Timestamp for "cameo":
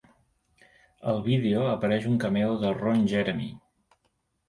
2.27-2.59